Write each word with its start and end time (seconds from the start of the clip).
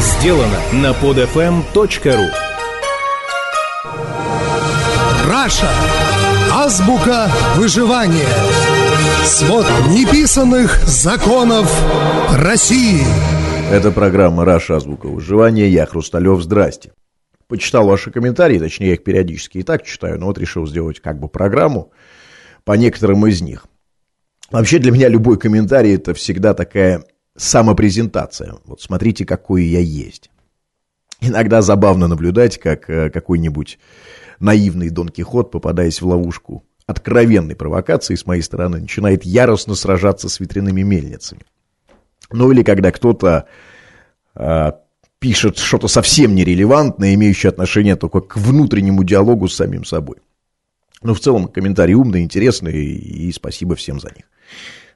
сделано 0.00 0.60
на 0.72 0.92
podfm.ru 0.92 2.28
Раша. 5.28 5.70
Азбука 6.52 7.30
выживания. 7.56 8.28
Свод 9.24 9.66
неписанных 9.90 10.82
законов 10.86 11.70
России. 12.36 13.02
Это 13.70 13.90
программа 13.90 14.44
«Раша. 14.44 14.76
Азбука 14.76 15.06
выживания». 15.06 15.68
Я 15.68 15.86
Хрусталев. 15.86 16.40
Здрасте. 16.42 16.92
Почитал 17.48 17.86
ваши 17.86 18.10
комментарии, 18.10 18.58
точнее, 18.58 18.88
я 18.88 18.94
их 18.94 19.04
периодически 19.04 19.58
и 19.58 19.62
так 19.62 19.84
читаю, 19.84 20.18
но 20.18 20.26
вот 20.26 20.38
решил 20.38 20.66
сделать 20.66 21.00
как 21.00 21.20
бы 21.20 21.28
программу 21.28 21.92
по 22.64 22.72
некоторым 22.72 23.26
из 23.26 23.40
них. 23.40 23.66
Вообще 24.50 24.78
для 24.78 24.92
меня 24.92 25.08
любой 25.08 25.38
комментарий 25.38 25.94
это 25.94 26.12
всегда 26.14 26.54
такая 26.54 27.04
самопрезентация. 27.36 28.54
Вот 28.64 28.80
смотрите, 28.80 29.24
какой 29.24 29.64
я 29.64 29.80
есть. 29.80 30.30
Иногда 31.20 31.62
забавно 31.62 32.08
наблюдать, 32.08 32.58
как 32.58 32.90
э, 32.90 33.10
какой-нибудь 33.10 33.78
наивный 34.38 34.90
Дон 34.90 35.08
Кихот, 35.08 35.50
попадаясь 35.50 36.00
в 36.00 36.06
ловушку 36.06 36.64
откровенной 36.86 37.56
провокации 37.56 38.14
с 38.14 38.26
моей 38.26 38.42
стороны, 38.42 38.80
начинает 38.80 39.24
яростно 39.24 39.74
сражаться 39.74 40.28
с 40.28 40.40
ветряными 40.40 40.82
мельницами. 40.82 41.42
Ну 42.30 42.52
или 42.52 42.62
когда 42.62 42.92
кто-то 42.92 43.46
э, 44.34 44.72
пишет 45.18 45.58
что-то 45.58 45.88
совсем 45.88 46.34
нерелевантное, 46.34 47.14
имеющее 47.14 47.50
отношение 47.50 47.96
только 47.96 48.20
к 48.20 48.36
внутреннему 48.36 49.02
диалогу 49.04 49.48
с 49.48 49.56
самим 49.56 49.84
собой. 49.84 50.16
Ну, 51.02 51.14
в 51.14 51.20
целом, 51.20 51.48
комментарии 51.48 51.94
умные, 51.94 52.24
интересные, 52.24 52.84
и 52.84 53.30
спасибо 53.32 53.74
всем 53.74 54.00
за 54.00 54.08
них. 54.08 54.24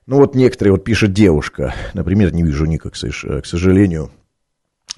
Ну, 0.06 0.16
вот 0.16 0.34
некоторые, 0.34 0.72
вот 0.72 0.84
пишет 0.84 1.12
девушка, 1.12 1.74
например, 1.94 2.32
не 2.32 2.42
вижу 2.42 2.64
ника, 2.66 2.90
к 2.90 2.96
сожалению. 2.96 4.10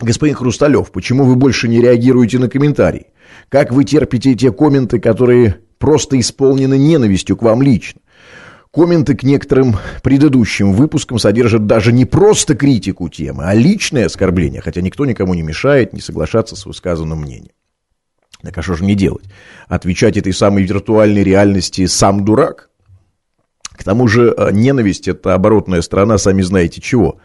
Господин 0.00 0.34
Хрусталев, 0.34 0.90
почему 0.90 1.24
вы 1.24 1.36
больше 1.36 1.68
не 1.68 1.80
реагируете 1.80 2.38
на 2.38 2.48
комментарии? 2.48 3.08
Как 3.48 3.72
вы 3.72 3.84
терпите 3.84 4.34
те 4.34 4.50
комменты, 4.52 4.98
которые 4.98 5.58
просто 5.78 6.18
исполнены 6.18 6.78
ненавистью 6.78 7.36
к 7.36 7.42
вам 7.42 7.62
лично? 7.62 8.00
Комменты 8.72 9.14
к 9.14 9.22
некоторым 9.22 9.76
предыдущим 10.02 10.72
выпускам 10.72 11.18
содержат 11.18 11.66
даже 11.66 11.92
не 11.92 12.06
просто 12.06 12.54
критику 12.54 13.10
темы, 13.10 13.44
а 13.44 13.54
личное 13.54 14.06
оскорбление, 14.06 14.62
хотя 14.62 14.80
никто 14.80 15.04
никому 15.04 15.34
не 15.34 15.42
мешает 15.42 15.92
не 15.92 16.00
соглашаться 16.00 16.56
с 16.56 16.64
высказанным 16.64 17.20
мнением. 17.20 17.52
Так 18.40 18.56
а 18.56 18.62
что 18.62 18.74
же 18.74 18.84
мне 18.84 18.94
делать? 18.94 19.24
Отвечать 19.68 20.16
этой 20.16 20.32
самой 20.32 20.64
виртуальной 20.64 21.22
реальности 21.22 21.84
сам 21.84 22.24
дурак? 22.24 22.70
К 23.76 23.84
тому 23.84 24.08
же 24.08 24.34
э, 24.36 24.50
ненависть– 24.52 25.08
это 25.08 25.34
оборотная 25.34 25.82
сторона, 25.82 26.18
сами 26.18 26.42
знаете 26.42 26.80
чего. 26.80 27.18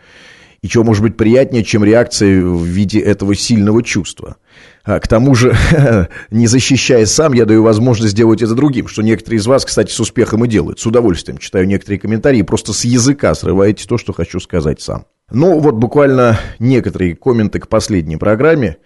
И 0.62 0.68
чего 0.68 0.84
может 0.84 1.04
быть 1.04 1.18
приятнее, 1.18 1.64
чем 1.64 1.84
реакция 1.84 2.42
в 2.44 2.64
виде 2.64 3.00
этого 3.00 3.36
сильного 3.36 3.84
чувства. 3.84 4.38
А 4.84 5.00
к 5.00 5.08
тому 5.08 5.36
же, 5.36 5.56
не 6.32 6.48
защищая 6.48 7.06
сам, 7.06 7.34
я 7.34 7.46
даю 7.46 7.62
возможность 7.62 8.14
сделать 8.14 8.42
это 8.42 8.56
другим, 8.56 8.88
что 8.88 9.04
некоторые 9.04 9.40
из 9.40 9.46
вас, 9.46 9.66
кстати, 9.66 9.92
с 9.92 10.00
успехом 10.00 10.46
и 10.46 10.48
делают. 10.48 10.80
С 10.80 10.86
удовольствием 10.86 11.38
читаю 11.38 11.68
некоторые 11.68 12.00
комментарии, 12.00 12.42
просто 12.42 12.74
с 12.74 12.86
языка 12.86 13.36
срываете 13.36 13.88
то, 13.88 13.98
что 13.98 14.14
хочу 14.14 14.40
сказать 14.40 14.82
сам. 14.82 15.06
Ну, 15.30 15.60
вот 15.60 15.76
буквально 15.76 16.40
некоторые 16.58 17.16
комменты 17.16 17.60
к 17.60 17.68
последней 17.68 18.18
программе. 18.18 18.78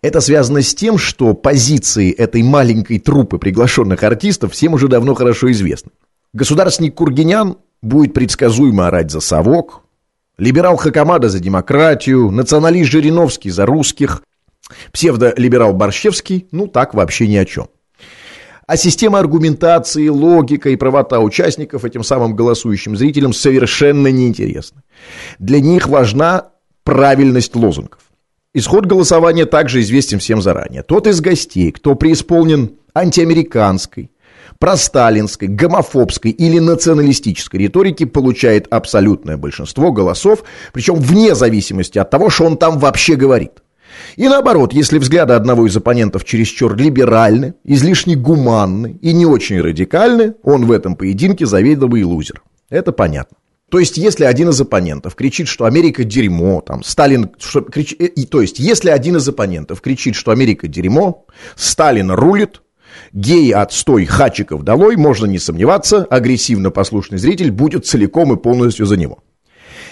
Это 0.05 0.21
связано 0.21 0.61
с 0.61 0.75
тем, 0.75 0.99
что 0.99 1.33
позиции 1.33 2.13
этой 2.13 2.43
маленькой 2.43 2.99
труппы 2.99 3.39
приглашенных 3.39 4.03
артистов 4.03 4.53
всем 4.53 4.75
уже 4.75 4.87
давно 4.87 5.15
хорошо 5.15 5.51
известны. 5.51 5.89
Государственник 6.31 6.93
Кургинян 6.93 7.57
будет 7.81 8.13
предсказуемо 8.13 8.85
орать 8.85 9.09
за 9.09 9.19
совок, 9.19 9.81
либерал 10.37 10.75
Хакамада 10.75 11.27
за 11.29 11.39
демократию, 11.39 12.29
националист 12.29 12.91
Жириновский 12.91 13.49
за 13.49 13.65
русских, 13.65 14.21
псевдолиберал 14.91 15.73
Борщевский, 15.73 16.49
ну 16.51 16.67
так 16.67 16.93
вообще 16.93 17.27
ни 17.27 17.37
о 17.37 17.45
чем. 17.45 17.65
А 18.67 18.77
система 18.77 19.17
аргументации, 19.17 20.07
логика 20.09 20.69
и 20.69 20.75
правота 20.75 21.19
участников 21.19 21.83
этим 21.83 22.03
самым 22.03 22.35
голосующим 22.35 22.95
зрителям 22.95 23.33
совершенно 23.33 24.09
неинтересна. 24.09 24.83
Для 25.39 25.59
них 25.59 25.87
важна 25.87 26.49
правильность 26.83 27.55
лозунгов. 27.55 28.04
Исход 28.57 28.85
голосования 28.85 29.45
также 29.45 29.81
известен 29.81 30.19
всем 30.19 30.41
заранее. 30.41 30.81
Тот 30.81 31.07
из 31.07 31.19
гостей, 31.19 31.73
кто 31.73 31.93
преисполнен 31.95 32.77
антиамериканской, 32.93 34.11
просталинской, 34.59 35.49
гомофобской 35.49 36.31
или 36.31 36.59
националистической 36.59 37.59
риторики, 37.59 38.05
получает 38.05 38.67
абсолютное 38.71 39.35
большинство 39.35 39.91
голосов, 39.91 40.45
причем 40.71 40.95
вне 40.95 41.35
зависимости 41.35 41.97
от 41.97 42.09
того, 42.09 42.29
что 42.29 42.45
он 42.45 42.55
там 42.55 42.79
вообще 42.79 43.17
говорит. 43.17 43.61
И 44.15 44.25
наоборот, 44.29 44.71
если 44.71 44.99
взгляды 44.99 45.33
одного 45.33 45.67
из 45.67 45.75
оппонентов 45.75 46.23
чересчур 46.23 46.77
либеральны, 46.77 47.55
излишне 47.65 48.15
гуманны 48.15 48.97
и 49.01 49.11
не 49.11 49.25
очень 49.25 49.59
радикальны, 49.59 50.35
он 50.43 50.65
в 50.65 50.71
этом 50.71 50.95
поединке 50.95 51.45
заведомый 51.45 52.03
лузер. 52.03 52.41
Это 52.69 52.93
понятно. 52.93 53.35
То 53.69 53.79
есть, 53.79 53.97
если 53.97 54.25
один 54.25 54.49
из 54.49 54.61
оппонентов 54.61 55.15
кричит, 55.15 55.47
что 55.47 55.65
Америка 55.65 56.03
дерьмо, 56.03 56.61
там, 56.61 56.83
Сталин, 56.83 57.31
что, 57.39 57.61
крич, 57.61 57.93
и, 57.97 58.25
то 58.25 58.41
есть, 58.41 58.59
если 58.59 58.89
один 58.89 59.17
из 59.17 59.27
оппонентов 59.27 59.81
кричит, 59.81 60.15
что 60.15 60.31
Америка 60.31 60.67
дерьмо, 60.67 61.25
Сталин 61.55 62.11
рулит, 62.11 62.61
геи 63.11 63.51
отстой, 63.51 64.05
хачиков 64.05 64.63
долой, 64.63 64.97
можно 64.97 65.25
не 65.25 65.39
сомневаться, 65.39 66.03
агрессивно 66.05 66.69
послушный 66.69 67.17
зритель 67.17 67.51
будет 67.51 67.87
целиком 67.87 68.33
и 68.33 68.37
полностью 68.37 68.85
за 68.85 68.97
него. 68.97 69.23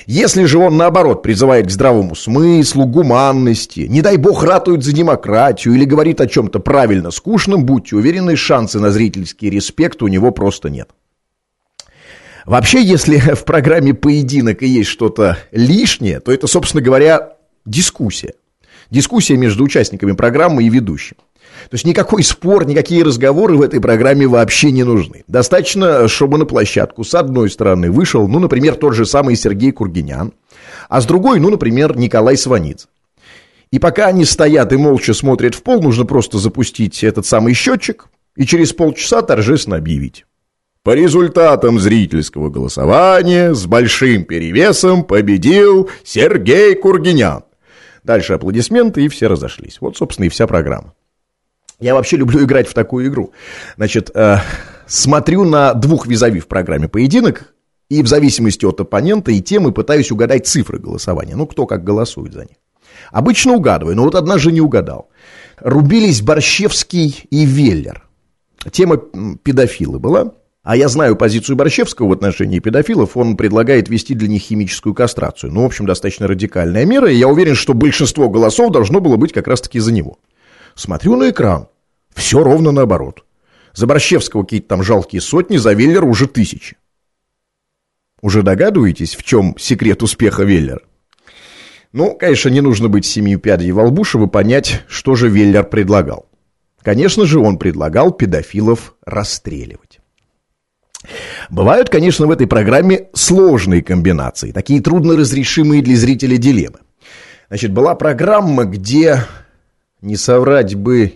Если 0.05 0.43
же 0.45 0.59
он, 0.59 0.77
наоборот, 0.77 1.23
призывает 1.23 1.67
к 1.67 1.71
здравому 1.71 2.15
смыслу, 2.15 2.85
гуманности, 2.85 3.81
не 3.81 4.01
дай 4.01 4.17
бог 4.17 4.43
ратует 4.43 4.83
за 4.83 4.91
демократию 4.91 5.73
или 5.73 5.85
говорит 5.85 6.19
о 6.21 6.27
чем-то 6.27 6.59
правильно 6.59 7.09
скучном, 7.09 7.65
будьте 7.65 7.95
уверены, 7.95 8.35
шансы 8.35 8.79
на 8.79 8.91
зрительский 8.91 9.49
респект 9.49 10.03
у 10.03 10.07
него 10.07 10.31
просто 10.31 10.69
нет. 10.69 10.89
Вообще, 12.45 12.81
если 12.83 13.17
в 13.35 13.45
программе 13.45 13.93
«Поединок» 13.93 14.63
и 14.63 14.67
есть 14.67 14.89
что-то 14.89 15.37
лишнее, 15.51 16.19
то 16.19 16.31
это, 16.31 16.47
собственно 16.47 16.81
говоря, 16.81 17.33
дискуссия. 17.65 18.33
Дискуссия 18.89 19.37
между 19.37 19.63
участниками 19.63 20.11
программы 20.11 20.63
и 20.63 20.69
ведущим. 20.69 21.15
То 21.69 21.75
есть 21.75 21.85
никакой 21.85 22.23
спор, 22.23 22.65
никакие 22.65 23.03
разговоры 23.03 23.55
в 23.55 23.61
этой 23.61 23.79
программе 23.79 24.27
вообще 24.27 24.71
не 24.71 24.83
нужны. 24.83 25.23
Достаточно, 25.27 26.07
чтобы 26.07 26.37
на 26.37 26.45
площадку 26.45 27.03
с 27.03 27.15
одной 27.15 27.49
стороны 27.49 27.91
вышел, 27.91 28.27
ну, 28.27 28.39
например, 28.39 28.75
тот 28.75 28.95
же 28.95 29.05
самый 29.05 29.35
Сергей 29.35 29.71
Кургинян, 29.71 30.33
а 30.89 30.99
с 30.99 31.05
другой, 31.05 31.39
ну, 31.39 31.49
например, 31.49 31.95
Николай 31.97 32.37
Сванидзе. 32.37 32.87
И 33.71 33.79
пока 33.79 34.07
они 34.07 34.25
стоят 34.25 34.71
и 34.73 34.77
молча 34.77 35.13
смотрят 35.13 35.55
в 35.55 35.63
пол, 35.63 35.81
нужно 35.81 36.05
просто 36.05 36.37
запустить 36.37 37.03
этот 37.03 37.25
самый 37.25 37.53
счетчик 37.53 38.07
и 38.35 38.45
через 38.45 38.73
полчаса 38.73 39.21
торжественно 39.21 39.77
объявить. 39.77 40.25
По 40.83 40.95
результатам 40.95 41.79
зрительского 41.79 42.49
голосования 42.49 43.53
с 43.53 43.65
большим 43.65 44.25
перевесом 44.25 45.05
победил 45.05 45.89
Сергей 46.03 46.75
Кургинян. 46.75 47.43
Дальше 48.03 48.33
аплодисменты, 48.33 49.05
и 49.05 49.07
все 49.07 49.27
разошлись. 49.27 49.77
Вот, 49.79 49.95
собственно, 49.95 50.25
и 50.25 50.29
вся 50.29 50.45
программа. 50.45 50.93
Я 51.79 51.93
вообще 51.93 52.17
люблю 52.17 52.43
играть 52.43 52.67
в 52.67 52.73
такую 52.73 53.07
игру. 53.07 53.31
Значит, 53.77 54.11
э, 54.13 54.39
смотрю 54.85 55.45
на 55.45 55.73
двух 55.73 56.05
визави 56.05 56.41
в 56.41 56.47
программе 56.47 56.89
«Поединок», 56.89 57.53
и 57.87 58.03
в 58.03 58.07
зависимости 58.07 58.65
от 58.65 58.81
оппонента 58.81 59.31
и 59.31 59.39
темы 59.39 59.71
пытаюсь 59.71 60.11
угадать 60.11 60.47
цифры 60.47 60.79
голосования. 60.79 61.35
Ну, 61.35 61.47
кто 61.47 61.65
как 61.65 61.85
голосует 61.85 62.33
за 62.33 62.41
них. 62.41 62.57
Обычно 63.11 63.53
угадываю, 63.53 63.95
но 63.95 64.03
вот 64.03 64.15
однажды 64.15 64.51
не 64.51 64.61
угадал. 64.61 65.09
Рубились 65.59 66.21
Борщевский 66.21 67.25
и 67.29 67.45
Веллер. 67.45 68.05
Тема 68.71 68.97
педофилы 68.97 69.99
была. 69.99 70.33
А 70.63 70.77
я 70.77 70.87
знаю 70.87 71.17
позицию 71.17 71.57
Борщевского 71.57 72.07
в 72.07 72.13
отношении 72.13 72.59
педофилов. 72.59 73.17
Он 73.17 73.35
предлагает 73.35 73.89
ввести 73.89 74.13
для 74.13 74.29
них 74.29 74.43
химическую 74.43 74.95
кастрацию. 74.95 75.51
Ну, 75.51 75.63
в 75.63 75.65
общем, 75.65 75.85
достаточно 75.85 76.25
радикальная 76.25 76.85
мера. 76.85 77.11
И 77.11 77.17
я 77.17 77.27
уверен, 77.27 77.53
что 77.53 77.73
большинство 77.73 78.29
голосов 78.29 78.71
должно 78.71 79.01
было 79.01 79.17
быть 79.17 79.33
как 79.33 79.47
раз-таки 79.47 79.79
за 79.79 79.91
него. 79.91 80.19
Смотрю 80.73 81.17
на 81.17 81.31
экран. 81.31 81.67
Все 82.15 82.41
ровно 82.41 82.71
наоборот. 82.71 83.25
За 83.73 83.87
Борщевского 83.87 84.43
какие-то 84.43 84.69
там 84.69 84.83
жалкие 84.83 85.21
сотни, 85.21 85.57
за 85.57 85.73
Веллера 85.73 86.05
уже 86.05 86.27
тысячи. 86.27 86.77
Уже 88.21 88.41
догадываетесь, 88.41 89.15
в 89.15 89.23
чем 89.23 89.57
секрет 89.57 90.01
успеха 90.01 90.43
Веллера? 90.43 90.81
Ну, 91.91 92.15
конечно, 92.15 92.47
не 92.47 92.61
нужно 92.61 92.87
быть 92.87 93.05
семью 93.05 93.37
пядей 93.37 93.71
во 93.71 93.83
лбу, 93.83 94.05
чтобы 94.05 94.29
понять, 94.29 94.83
что 94.87 95.15
же 95.15 95.27
Веллер 95.27 95.65
предлагал. 95.65 96.29
Конечно 96.81 97.25
же, 97.25 97.39
он 97.39 97.57
предлагал 97.57 98.11
педофилов 98.11 98.95
расстреливать. 99.05 99.99
Бывают, 101.49 101.89
конечно, 101.89 102.27
в 102.27 102.31
этой 102.31 102.47
программе 102.47 103.09
сложные 103.13 103.83
комбинации, 103.83 104.51
такие 104.51 104.81
трудно 104.81 105.15
разрешимые 105.15 105.81
для 105.81 105.95
зрителя 105.95 106.37
дилеммы. 106.37 106.79
Значит, 107.49 107.71
была 107.71 107.95
программа, 107.95 108.65
где, 108.65 109.25
не 110.01 110.15
соврать 110.15 110.75
бы, 110.75 111.13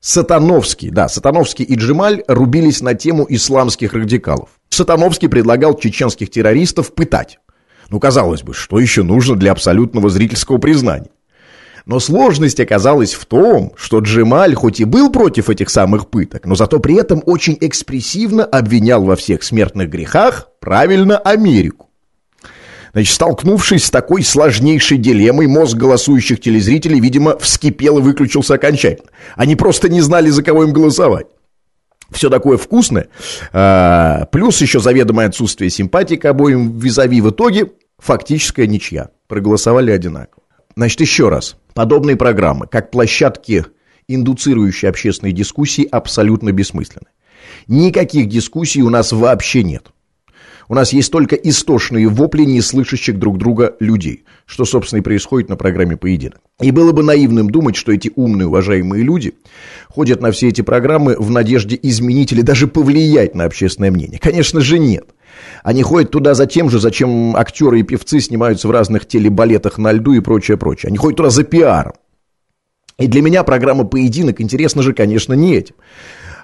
Сатановский, 0.00 0.90
да, 0.90 1.08
Сатановский 1.08 1.64
и 1.64 1.74
Джемаль 1.74 2.22
рубились 2.28 2.80
на 2.80 2.94
тему 2.94 3.26
исламских 3.28 3.92
радикалов. 3.92 4.50
Сатановский 4.68 5.28
предлагал 5.28 5.76
чеченских 5.76 6.30
террористов 6.30 6.94
пытать. 6.94 7.40
Ну, 7.88 7.98
казалось 7.98 8.42
бы, 8.42 8.54
что 8.54 8.78
еще 8.78 9.02
нужно 9.02 9.36
для 9.36 9.52
абсолютного 9.52 10.08
зрительского 10.10 10.58
признания? 10.58 11.10
Но 11.86 12.00
сложность 12.00 12.58
оказалась 12.58 13.14
в 13.14 13.24
том, 13.26 13.72
что 13.76 14.00
Джемаль 14.00 14.54
хоть 14.54 14.80
и 14.80 14.84
был 14.84 15.10
против 15.10 15.48
этих 15.48 15.70
самых 15.70 16.08
пыток, 16.08 16.44
но 16.44 16.56
зато 16.56 16.80
при 16.80 16.96
этом 16.96 17.22
очень 17.24 17.56
экспрессивно 17.60 18.44
обвинял 18.44 19.04
во 19.04 19.14
всех 19.14 19.44
смертных 19.44 19.88
грехах, 19.88 20.48
правильно, 20.58 21.16
Америку. 21.16 21.88
Значит, 22.92 23.14
столкнувшись 23.14 23.84
с 23.84 23.90
такой 23.90 24.24
сложнейшей 24.24 24.98
дилеммой, 24.98 25.46
мозг 25.46 25.76
голосующих 25.76 26.40
телезрителей, 26.40 26.98
видимо, 26.98 27.38
вскипел 27.38 27.98
и 27.98 28.02
выключился 28.02 28.54
окончательно. 28.54 29.10
Они 29.36 29.54
просто 29.54 29.88
не 29.88 30.00
знали, 30.00 30.30
за 30.30 30.42
кого 30.42 30.64
им 30.64 30.72
голосовать. 30.72 31.26
Все 32.10 32.30
такое 32.30 32.56
вкусное. 32.56 33.08
А, 33.52 34.26
плюс 34.32 34.60
еще 34.60 34.80
заведомое 34.80 35.28
отсутствие 35.28 35.70
симпатии 35.70 36.16
к 36.16 36.24
обоим 36.24 36.78
визави. 36.78 37.20
В 37.20 37.30
итоге 37.30 37.70
фактическая 37.98 38.66
ничья. 38.66 39.10
Проголосовали 39.28 39.90
одинаково. 39.90 40.35
Значит, 40.76 41.00
еще 41.00 41.30
раз. 41.30 41.56
Подобные 41.74 42.16
программы, 42.16 42.66
как 42.66 42.90
площадки, 42.90 43.64
индуцирующие 44.08 44.90
общественные 44.90 45.32
дискуссии, 45.32 45.88
абсолютно 45.90 46.52
бессмысленны. 46.52 47.08
Никаких 47.66 48.28
дискуссий 48.28 48.82
у 48.82 48.90
нас 48.90 49.12
вообще 49.12 49.62
нет. 49.62 49.90
У 50.68 50.74
нас 50.74 50.92
есть 50.92 51.12
только 51.12 51.36
истошные 51.36 52.08
вопли 52.08 52.42
неслышащих 52.42 53.18
друг 53.18 53.38
друга 53.38 53.76
людей, 53.78 54.24
что, 54.46 54.64
собственно, 54.64 54.98
и 54.98 55.02
происходит 55.02 55.48
на 55.48 55.56
программе 55.56 55.96
«Поединок». 55.96 56.40
И 56.60 56.72
было 56.72 56.92
бы 56.92 57.04
наивным 57.04 57.50
думать, 57.50 57.76
что 57.76 57.92
эти 57.92 58.10
умные, 58.16 58.48
уважаемые 58.48 59.04
люди 59.04 59.34
ходят 59.88 60.20
на 60.20 60.32
все 60.32 60.48
эти 60.48 60.62
программы 60.62 61.16
в 61.16 61.30
надежде 61.30 61.78
изменить 61.80 62.32
или 62.32 62.42
даже 62.42 62.66
повлиять 62.66 63.34
на 63.34 63.44
общественное 63.44 63.92
мнение. 63.92 64.18
Конечно 64.18 64.60
же, 64.60 64.78
нет. 64.78 65.06
Они 65.62 65.82
ходят 65.82 66.10
туда 66.10 66.34
за 66.34 66.46
тем 66.46 66.70
же, 66.70 66.80
зачем 66.80 67.36
актеры 67.36 67.80
и 67.80 67.82
певцы 67.82 68.20
снимаются 68.20 68.68
в 68.68 68.70
разных 68.70 69.06
телебалетах 69.06 69.78
на 69.78 69.92
льду 69.92 70.12
и 70.12 70.20
прочее, 70.20 70.56
прочее. 70.56 70.88
Они 70.88 70.98
ходят 70.98 71.16
туда 71.16 71.30
за 71.30 71.44
пиаром. 71.44 71.94
И 72.98 73.06
для 73.06 73.20
меня 73.22 73.44
программа 73.44 73.84
«Поединок» 73.84 74.40
интересна 74.40 74.82
же, 74.82 74.94
конечно, 74.94 75.34
не 75.34 75.54
этим. 75.54 75.74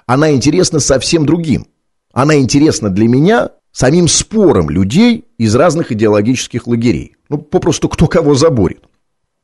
Она 0.05 0.31
интересна 0.31 0.79
совсем 0.79 1.25
другим. 1.25 1.67
Она 2.11 2.35
интересна 2.35 2.89
для 2.89 3.07
меня 3.07 3.49
самим 3.71 4.07
спором 4.07 4.69
людей 4.69 5.25
из 5.37 5.55
разных 5.55 5.91
идеологических 5.91 6.67
лагерей. 6.67 7.15
Ну, 7.29 7.39
попросту 7.39 7.89
кто 7.89 8.07
кого 8.07 8.35
заборет. 8.35 8.83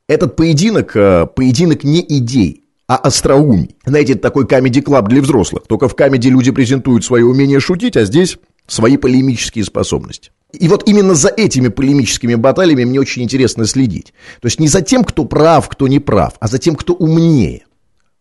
Этот 0.08 0.36
поединок, 0.36 0.96
э, 0.96 1.26
поединок 1.28 1.84
не 1.84 2.02
идей, 2.02 2.66
а 2.88 2.96
остроумий. 2.98 3.76
Знаете, 3.86 4.14
это 4.14 4.22
такой 4.24 4.48
комедий-клаб 4.48 5.08
для 5.08 5.22
взрослых. 5.22 5.64
Только 5.68 5.88
в 5.88 5.96
комедии 5.96 6.30
люди 6.30 6.52
презентуют 6.52 7.06
свое 7.06 7.26
умение 7.26 7.60
шутить, 7.60 7.98
а 7.98 8.06
здесь 8.06 8.38
свои 8.70 8.98
полемические 8.98 9.66
способности. 9.66 10.32
И 10.52 10.68
вот 10.68 10.88
именно 10.88 11.14
за 11.14 11.30
этими 11.30 11.68
полемическими 11.68 12.36
баталиями 12.36 12.84
мне 12.84 13.00
очень 13.00 13.24
интересно 13.24 13.66
следить. 13.66 14.14
То 14.42 14.48
есть 14.48 14.60
не 14.60 14.68
за 14.68 14.82
тем, 14.82 15.04
кто 15.04 15.26
прав, 15.26 15.70
кто 15.70 15.88
не 15.88 16.00
прав, 16.00 16.34
а 16.40 16.48
за 16.48 16.58
тем, 16.58 16.76
кто 16.76 16.94
умнее. 16.94 17.66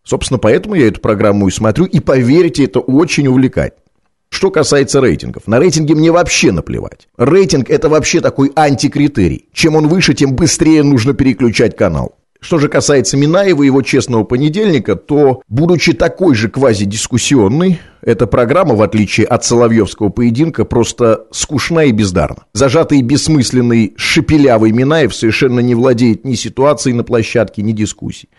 Собственно, 0.05 0.39
поэтому 0.39 0.75
я 0.75 0.89
эту 0.89 1.01
программу 1.01 1.49
и 1.49 1.51
смотрю, 1.51 1.85
и 1.87 2.01
поверьте, 2.01 2.65
это 2.65 2.81
очень 2.81 3.27
увлекательно. 3.29 3.83
Что 4.31 4.51
касается 4.51 5.01
рейтингов, 5.01 5.47
на 5.47 5.59
рейтинги 5.59 5.95
мне 5.95 6.13
вообще 6.13 6.53
наплевать. 6.53 7.09
Рейтинг 7.17 7.71
это 7.71 7.89
вообще 7.89 8.21
такой 8.21 8.53
антикритерий. 8.55 9.49
Чем 9.55 9.77
он 9.77 9.89
выше, 9.89 10.13
тем 10.15 10.35
быстрее 10.35 10.83
нужно 10.83 11.15
переключать 11.15 11.77
канал. 11.77 12.15
Что 12.41 12.59
же 12.59 12.69
касается 12.69 13.17
Минаева 13.17 13.65
и 13.65 13.67
его 13.67 13.83
честного 13.83 14.23
понедельника, 14.23 14.95
то, 14.95 15.43
будучи 15.49 15.93
такой 15.93 16.37
же 16.37 16.49
квазидискуссионной, 16.49 17.81
эта 18.01 18.29
программа, 18.29 18.77
в 18.77 18.83
отличие 18.83 19.27
от 19.27 19.45
Соловьевского 19.45 20.11
поединка, 20.11 20.65
просто 20.65 21.27
скучна 21.33 21.85
и 21.85 21.93
бездарна. 21.93 22.45
Зажатый 22.53 23.03
бессмысленный 23.03 23.95
шепелявый 23.97 24.71
Минаев 24.71 25.13
совершенно 25.15 25.59
не 25.59 25.75
владеет 25.75 26.25
ни 26.25 26.35
ситуацией 26.35 26.95
на 26.95 27.03
площадке, 27.03 27.63
ни 27.63 27.73
дискуссией. 27.73 28.31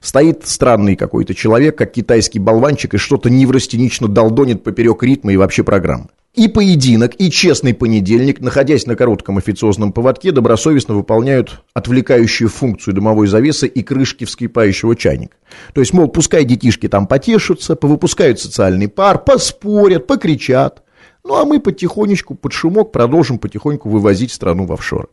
Стоит 0.00 0.46
странный 0.46 0.96
какой-то 0.96 1.34
человек, 1.34 1.76
как 1.76 1.92
китайский 1.92 2.38
болванчик, 2.38 2.94
и 2.94 2.98
что-то 2.98 3.28
неврастенично 3.28 4.08
долдонит 4.08 4.64
поперек 4.64 5.02
ритма 5.02 5.34
и 5.34 5.36
вообще 5.36 5.62
программы. 5.62 6.08
И 6.34 6.48
поединок, 6.48 7.12
и 7.18 7.30
честный 7.30 7.74
понедельник, 7.74 8.40
находясь 8.40 8.86
на 8.86 8.96
коротком 8.96 9.36
официозном 9.36 9.92
поводке, 9.92 10.32
добросовестно 10.32 10.94
выполняют 10.94 11.62
отвлекающую 11.74 12.48
функцию 12.48 12.94
дымовой 12.94 13.26
завесы 13.26 13.66
и 13.66 13.82
крышки 13.82 14.24
вскипающего 14.24 14.96
чайника. 14.96 15.36
То 15.74 15.82
есть, 15.82 15.92
мол, 15.92 16.08
пускай 16.08 16.46
детишки 16.46 16.88
там 16.88 17.06
потешатся, 17.06 17.76
повыпускают 17.76 18.40
социальный 18.40 18.88
пар, 18.88 19.22
поспорят, 19.22 20.06
покричат. 20.06 20.82
Ну, 21.22 21.34
а 21.34 21.44
мы 21.44 21.60
потихонечку, 21.60 22.34
под 22.34 22.54
шумок, 22.54 22.92
продолжим 22.92 23.38
потихоньку 23.38 23.90
вывозить 23.90 24.32
страну 24.32 24.64
в 24.64 24.72
офшоры. 24.72 25.08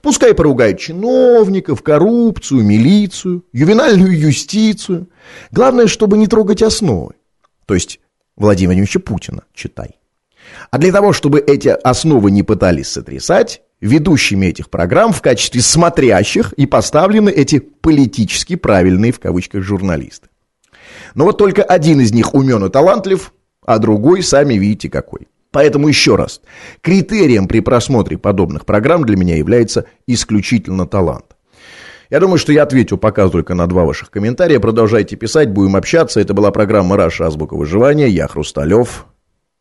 Пускай 0.00 0.32
поругают 0.32 0.78
чиновников, 0.78 1.82
коррупцию, 1.82 2.62
милицию, 2.62 3.44
ювенальную 3.52 4.16
юстицию. 4.16 5.08
Главное, 5.50 5.88
чтобы 5.88 6.16
не 6.18 6.28
трогать 6.28 6.62
основы. 6.62 7.14
То 7.66 7.74
есть 7.74 7.98
Владимира 8.36 8.74
Владимировича 8.74 9.00
Путина, 9.00 9.42
читай. 9.52 9.96
А 10.70 10.78
для 10.78 10.92
того, 10.92 11.12
чтобы 11.12 11.40
эти 11.40 11.68
основы 11.68 12.30
не 12.30 12.42
пытались 12.42 12.88
сотрясать, 12.88 13.62
ведущими 13.80 14.46
этих 14.46 14.70
программ 14.70 15.12
в 15.12 15.22
качестве 15.22 15.60
смотрящих 15.60 16.52
и 16.54 16.66
поставлены 16.66 17.30
эти 17.30 17.58
политически 17.58 18.56
правильные 18.56 19.12
в 19.12 19.20
кавычках 19.20 19.62
журналисты. 19.62 20.28
Но 21.14 21.24
вот 21.24 21.38
только 21.38 21.62
один 21.62 22.00
из 22.00 22.12
них 22.12 22.34
умен 22.34 22.64
и 22.64 22.70
талантлив, 22.70 23.32
а 23.64 23.78
другой, 23.78 24.22
сами 24.22 24.54
видите, 24.54 24.88
какой. 24.88 25.28
Поэтому 25.50 25.88
еще 25.88 26.16
раз, 26.16 26.42
критерием 26.82 27.48
при 27.48 27.60
просмотре 27.60 28.18
подобных 28.18 28.66
программ 28.66 29.04
для 29.04 29.16
меня 29.16 29.36
является 29.36 29.86
исключительно 30.06 30.86
талант. 30.86 31.36
Я 32.10 32.20
думаю, 32.20 32.38
что 32.38 32.52
я 32.52 32.62
ответил 32.62 32.98
пока 32.98 33.28
только 33.28 33.54
на 33.54 33.66
два 33.66 33.84
ваших 33.84 34.10
комментария. 34.10 34.60
Продолжайте 34.60 35.16
писать, 35.16 35.50
будем 35.50 35.74
общаться. 35.74 36.20
Это 36.20 36.34
была 36.34 36.50
программа 36.50 36.96
«Раша. 36.96 37.26
Азбука 37.26 37.54
выживания». 37.54 38.06
Я 38.06 38.28
Хрусталев. 38.28 39.06